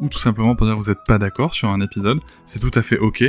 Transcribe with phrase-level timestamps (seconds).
[0.00, 2.70] ou tout simplement pour dire que vous n'êtes pas d'accord sur un épisode, c'est tout
[2.74, 3.24] à fait ok.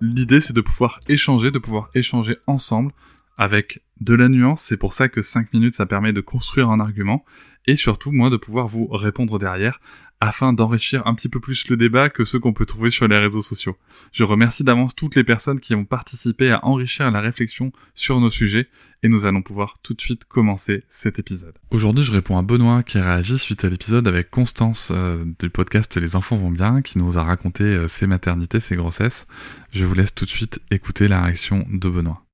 [0.00, 2.92] L'idée c'est de pouvoir échanger, de pouvoir échanger ensemble
[3.38, 6.80] avec de la nuance, c'est pour ça que 5 minutes ça permet de construire un
[6.80, 7.24] argument,
[7.66, 9.80] et surtout moi de pouvoir vous répondre derrière
[10.20, 13.16] afin d'enrichir un petit peu plus le débat que ceux qu'on peut trouver sur les
[13.16, 13.76] réseaux sociaux.
[14.12, 18.30] Je remercie d'avance toutes les personnes qui ont participé à enrichir la réflexion sur nos
[18.30, 18.68] sujets
[19.02, 21.54] et nous allons pouvoir tout de suite commencer cet épisode.
[21.70, 25.96] Aujourd'hui, je réponds à Benoît qui réagit suite à l'épisode avec Constance euh, du podcast
[25.96, 29.26] Les enfants vont bien qui nous a raconté euh, ses maternités, ses grossesses.
[29.72, 32.29] Je vous laisse tout de suite écouter la réaction de Benoît.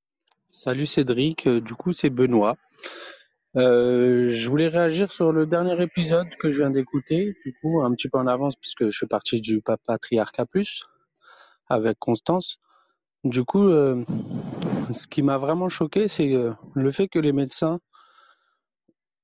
[0.59, 2.57] Salut Cédric, euh, du coup c'est Benoît.
[3.57, 7.93] Euh, je voulais réagir sur le dernier épisode que je viens d'écouter, du coup un
[7.95, 10.87] petit peu en avance puisque je fais partie du Patriarcat Plus
[11.69, 12.59] avec Constance.
[13.23, 14.03] Du coup, euh,
[14.93, 16.33] ce qui m'a vraiment choqué, c'est
[16.73, 17.79] le fait que les médecins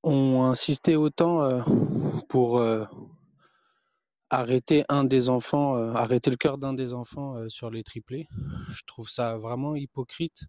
[0.02, 1.64] ont insisté autant
[2.28, 2.62] pour
[4.28, 8.28] arrêter un des enfants, arrêter le cœur d'un des enfants sur les triplés.
[8.68, 10.46] Je trouve ça vraiment hypocrite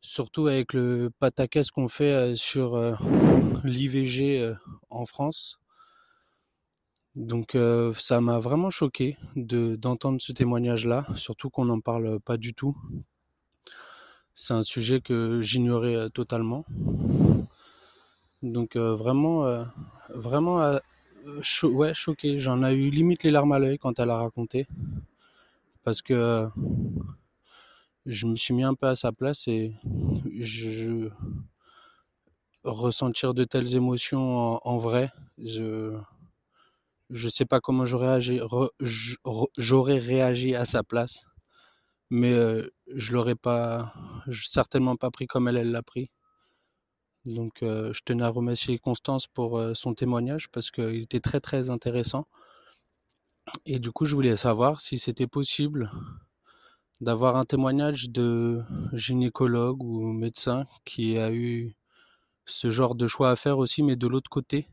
[0.00, 2.94] surtout avec le pataquès qu'on fait euh, sur euh,
[3.64, 4.54] l'IVG euh,
[4.90, 5.58] en France.
[7.14, 7.56] Donc
[7.96, 12.76] ça m'a vraiment choqué de d'entendre ce témoignage-là, surtout qu'on n'en parle pas du tout.
[14.34, 16.64] C'est un sujet que j'ignorais totalement.
[18.42, 19.64] Donc vraiment,
[20.10, 20.78] vraiment,
[21.64, 22.38] ouais, choqué.
[22.38, 24.68] J'en ai eu limite les larmes à l'œil quand elle a raconté,
[25.82, 26.46] parce que
[28.06, 29.74] je me suis mis un peu à sa place et
[32.64, 35.96] ressentir de telles émotions en, vrai, je
[37.10, 38.18] je sais pas comment j'aurais
[39.98, 41.26] réagi à sa place,
[42.10, 43.36] mais euh, je l'aurais
[44.30, 46.10] certainement pas pris comme elle elle l'a pris.
[47.24, 51.40] Donc euh, je tenais à remercier Constance pour euh, son témoignage parce qu'il était très
[51.40, 52.26] très intéressant.
[53.66, 55.90] Et du coup, je voulais savoir si c'était possible
[57.00, 61.76] d'avoir un témoignage de gynécologue ou médecin qui a eu
[62.46, 64.68] ce genre de choix à faire aussi, mais de l'autre côté,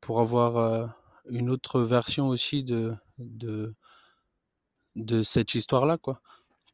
[0.00, 0.86] pour avoir euh,
[1.26, 2.94] une autre version aussi de,
[5.22, 6.20] cette histoire-là, quoi,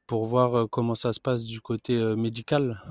[0.07, 2.83] pour voir euh, comment ça se passe du côté euh, médical.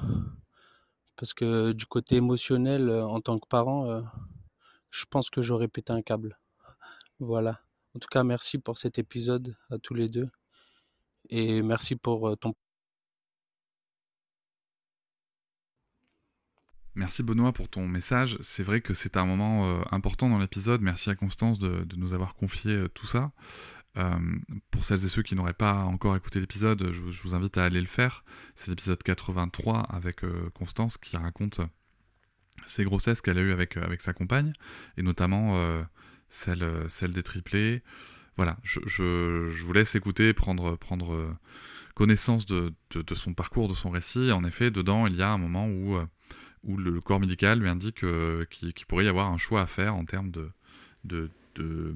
[1.17, 4.03] Parce que du côté émotionnel, en tant que parent,
[4.91, 6.37] je pense que j'aurais pété un câble.
[7.19, 7.59] Voilà.
[7.95, 10.29] En tout cas, merci pour cet épisode à tous les deux.
[11.29, 12.53] Et merci pour euh, ton
[16.95, 18.37] Merci Benoît pour ton message.
[18.41, 20.81] C'est vrai que c'est un moment euh, important dans l'épisode.
[20.81, 23.31] Merci à Constance de, nous avoir confié euh, tout ça.
[24.69, 27.81] Pour celles et ceux qui n'auraient pas encore écouté l'épisode, je, vous- invite à aller
[27.81, 28.23] le faire.
[28.55, 30.21] C'est l'épisode 83 avec
[30.53, 31.61] Constance qui raconte
[32.67, 34.53] ses grossesses qu'elle a eues avec, avec sa compagne,
[34.97, 35.59] et notamment
[36.29, 37.81] celle, celle des triplés.
[38.37, 41.33] Voilà, je, je- je vous laisse écouter, prendre, prendre euh,
[41.95, 44.31] connaissance de, de- son parcours, de son récit.
[44.31, 46.05] En effet, dedans, il y a un moment où, euh,
[46.63, 49.95] où le corps médical lui indique euh, qu'il pourrait y avoir un choix à faire
[49.95, 50.51] en termes de,
[51.03, 51.95] de, de,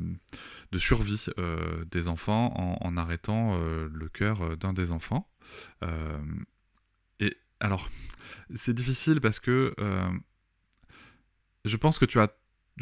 [0.80, 1.26] survie
[1.92, 5.30] des enfants en, arrêtant le cœur d'un des enfants.
[7.20, 7.90] Et alors,
[8.56, 9.76] c'est difficile parce que
[11.66, 12.30] je pense que tu as.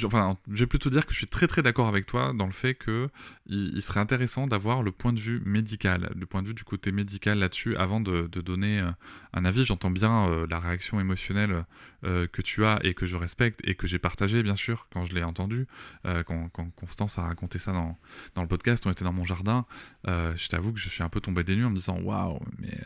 [0.06, 2.52] Enfin, je vais plutôt dire que je suis très très d'accord avec toi dans le
[2.52, 3.10] fait que
[3.46, 6.64] il, il serait intéressant d'avoir le point de vue médical, le point de vue du
[6.64, 8.92] côté médical là-dessus avant de, donner euh,
[9.34, 9.66] un avis.
[9.66, 11.66] J'entends bien euh, la réaction émotionnelle
[12.04, 15.04] euh, que tu as et que je respecte et que j'ai partagée bien sûr quand
[15.04, 15.68] je l'ai entendu,
[16.04, 17.98] quand, quand Constance a raconté ça dans,
[18.36, 19.66] dans le podcast, on était dans mon jardin.
[20.06, 22.78] je t'avoue que je suis un peu tombé des nues en me disant waouh, mais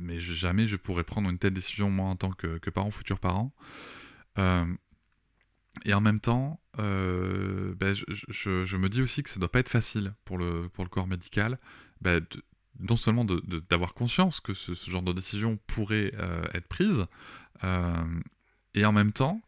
[0.00, 3.18] mais jamais je pourrais prendre une telle décision moi en tant que, que parent, futur
[3.18, 3.52] parent.
[5.78, 9.60] Euh, et en même temps, euh, ben, je, me dis aussi que ça doit pas
[9.60, 11.58] être facile pour le, pour le corps médical
[12.00, 12.24] ben,
[12.80, 16.12] non seulement d'avoir conscience que ce, genre de décision pourrait
[16.52, 17.06] être prise,
[18.74, 19.40] et en même temps,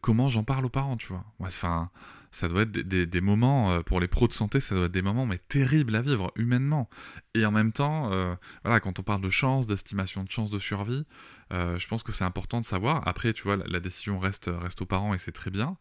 [0.00, 1.24] comment j'en parle aux parents, tu vois?
[1.40, 1.90] Enfin,
[2.32, 5.02] ça doit être des, moments, euh, pour les pros de santé, ça doit être des
[5.02, 6.88] moments mais terribles à vivre humainement.
[7.34, 10.58] Et en même temps, euh, voilà, quand on parle de chance, d'estimation de chance de
[10.60, 11.04] survie,
[11.52, 13.06] euh, je pense que c'est important de savoir.
[13.08, 15.76] Après, tu vois, la, décision reste, reste aux parents et c'est très bien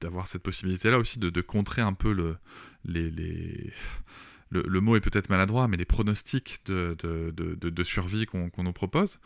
[0.00, 2.36] d'avoir cette possibilité-là aussi de, contrer un peu le,
[2.84, 3.72] les, les...
[4.50, 9.20] Le, mot est peut-être maladroit, mais les pronostics de, de survie qu'on nous propose.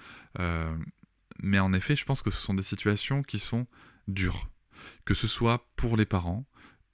[1.43, 3.67] mais en effet, je pense que ce sont des situations qui sont
[4.06, 4.51] dures
[5.05, 6.46] que ce soit pour les parents,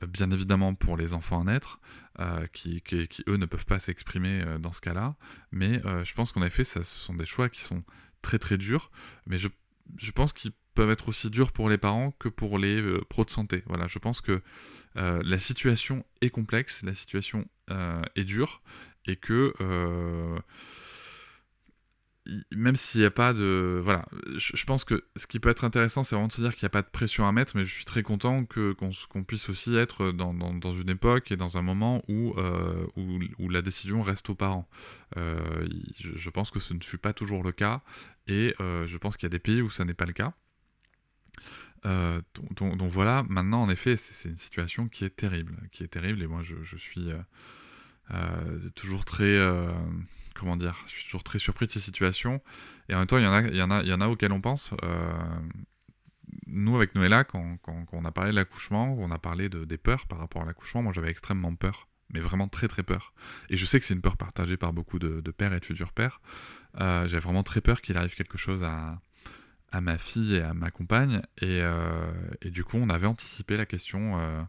[0.02, 1.80] euh, bien évidemment pour les enfants à naître,
[2.20, 2.82] euh, qui,
[3.28, 5.16] eux ne peuvent pas s'exprimer euh, dans ce cas-là,
[5.52, 7.82] mais je pense qu'en effet, ce sont des choix qui sont
[8.22, 8.90] très très durs,
[9.26, 9.48] mais je,
[10.12, 13.62] pense qu'ils peuvent être aussi durs pour les parents que pour les pros de santé.
[13.66, 14.42] Voilà, je pense que
[14.94, 17.48] la situation est complexe, la situation
[18.16, 18.62] est dure,
[19.06, 19.54] et que
[22.54, 23.80] même s'il n'y a pas de.
[23.82, 26.64] Voilà, je, pense que ce qui peut être intéressant, c'est vraiment de se dire qu'il
[26.64, 29.48] n'y a pas de pression à mettre, mais je suis très content que, qu'on, puisse
[29.48, 34.02] aussi être dans, dans, une époque et dans un moment où, euh, où, la décision
[34.02, 34.68] reste aux parents.
[35.16, 35.66] Euh,
[35.98, 37.82] je, pense que ce ne fut pas toujours le cas,
[38.26, 40.34] et euh, je pense qu'il y a des pays où ça n'est pas le cas.
[41.84, 46.26] Donc, voilà, maintenant en effet, c'est, une situation qui est terrible, qui est terrible, et
[46.26, 47.12] moi je suis
[48.74, 49.38] toujours très
[50.38, 52.40] comment dire, je suis toujours très surpris de ces situations.
[52.88, 54.00] Et en même temps, il y en a, il y en a, il y en
[54.00, 54.72] a auxquelles on pense.
[54.82, 55.12] Euh,
[56.46, 59.76] nous, avec Noëlla, quand, quand, on a parlé de l'accouchement, on a parlé de, des
[59.76, 63.12] peurs par rapport à l'accouchement, moi j'avais extrêmement peur, mais vraiment très très peur.
[63.50, 65.92] Et je sais que c'est une peur partagée par beaucoup de, pères et de futurs
[65.92, 66.20] pères.
[66.80, 69.00] Euh, j'avais vraiment très peur qu'il arrive quelque chose à,
[69.72, 71.22] à ma fille et à ma compagne.
[71.42, 72.12] Euh,
[72.42, 74.46] et, du coup, on avait anticipé la question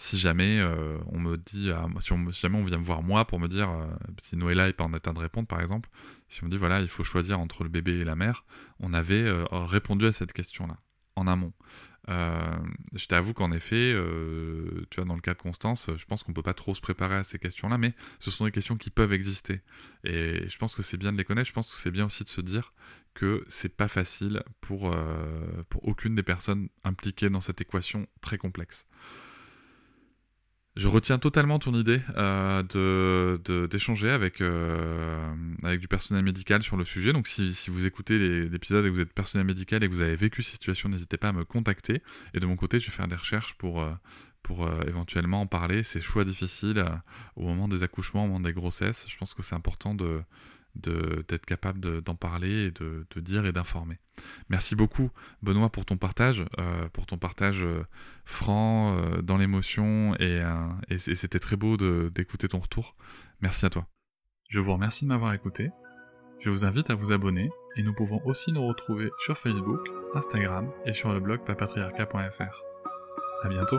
[0.00, 3.48] si jamais euh, on me dit, si, jamais on vient me voir moi pour me
[3.48, 3.84] dire, euh,
[4.22, 5.90] si Noëlla n'est pas en état de répondre par exemple,
[6.28, 8.44] si on me dit voilà, il faut choisir entre le bébé et la mère,
[8.78, 10.78] on avait euh, répondu à cette question-là,
[11.16, 11.52] en amont.
[12.06, 13.92] je t'avoue qu'en effet,
[14.90, 17.16] tu vois, dans le cas de Constance, je pense qu'on peut pas trop se préparer
[17.16, 19.62] à ces questions-là, mais ce sont des questions qui peuvent exister.
[20.04, 22.22] Et je pense que c'est bien de les connaître, je pense que c'est bien aussi
[22.22, 22.72] de se dire
[23.14, 24.94] que c'est pas facile pour,
[25.70, 28.86] pour aucune des personnes impliquées dans cette équation très complexe.
[30.78, 35.34] Je retiens totalement ton idée euh, de, d'échanger avec, euh,
[35.64, 37.12] avec du personnel médical sur le sujet.
[37.12, 40.02] Donc si, si vous écoutez l'épisode et que vous êtes personnel médical et que vous
[40.02, 42.00] avez vécu cette situation, n'hésitez pas à me contacter.
[42.32, 43.90] Et de mon côté, je vais faire des recherches pour, euh,
[44.44, 45.82] pour éventuellement en parler.
[45.82, 46.84] Ces choix difficiles
[47.34, 49.04] au moment des accouchements, au moment des grossesses.
[49.08, 50.20] Je pense que c'est important de,
[50.74, 53.98] d'être capable d'en parler et de, dire et d'informer.
[54.48, 55.10] Merci beaucoup
[55.42, 57.84] Benoît pour ton partage, euh, pour ton partage euh,
[58.24, 60.42] franc, euh, dans l'émotion, et,
[60.88, 61.76] et c'était très beau
[62.10, 62.94] d'écouter ton retour.
[63.40, 63.86] Merci à toi.
[64.48, 65.70] Je vous remercie de m'avoir écouté.
[66.40, 69.80] Je vous invite à vous abonner et nous pouvons aussi nous retrouver sur Facebook,
[70.14, 72.62] Instagram et sur le blog papatriarca.fr.
[73.44, 73.78] À bientôt.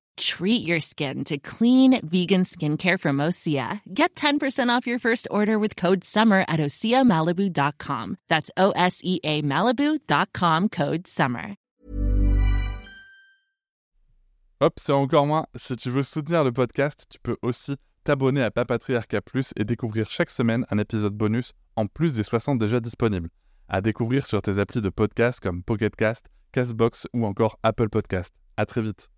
[0.17, 3.81] Treat your skin to clean, vegan skincare from Osea.
[3.93, 8.17] Get 10% off your first order with code SUMMER at OseaMalibu.com.
[8.27, 11.55] That's O S E A Malibu.com code SUMMER.
[14.61, 15.47] Hop, c'est encore moins.
[15.55, 20.07] Si tu veux soutenir le podcast, tu peux aussi t'abonner à Papatriarca Plus et découvrir
[20.09, 23.29] chaque semaine un épisode bonus en plus des 60 déjà disponibles.
[23.69, 28.33] À découvrir sur tes applis de podcast comme Pocketcast, Castbox ou encore Apple Podcast.
[28.57, 29.09] À très vite.